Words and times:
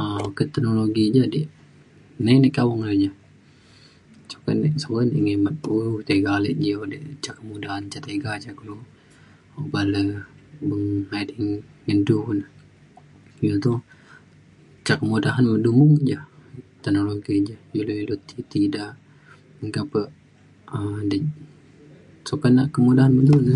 um 0.00 0.16
Oka 0.28 0.42
teknologi 0.54 1.04
ja 1.16 1.24
dik, 1.34 1.48
nai 2.24 2.36
ne 2.42 2.48
kawang 2.56 2.82
ne 2.88 2.94
ja. 3.04 3.10
Sokat 4.30 4.56
nik 4.62 4.74
sokat 4.82 5.04
nik 5.10 5.22
ngemet 5.26 5.54
ku 5.64 5.72
tiga 6.08 6.30
alik 6.36 6.56
ji 6.62 6.70
o 6.80 6.82
dik. 6.92 7.02
Ca 7.24 7.30
kemudahan 7.38 7.82
ja 7.92 7.98
tiga 8.06 8.32
ja 8.44 8.50
kulu 8.58 8.74
oban 9.60 9.86
le 9.94 10.00
beng 10.68 10.86
edai 11.20 11.46
ngan 11.84 12.00
du 12.06 12.16
un 12.30 12.38
iu 13.44 13.56
to 13.64 13.72
ca 14.86 14.94
kemudahan 15.00 15.44
me 15.50 15.56
du 15.66 15.70
neja. 15.94 16.18
Teknologi 16.82 17.34
ja, 17.48 17.56
iu 17.76 17.82
da 17.88 17.94
ilu 18.02 18.14
ti, 18.28 18.36
ti 18.50 18.60
da. 18.74 18.84
Meka 19.60 19.82
pe 19.90 20.00
um 20.76 21.10
sokat 22.28 22.52
nak 22.56 22.66
kemudahan 22.74 23.12
me 23.16 23.22
du 23.28 23.36
ne. 23.46 23.54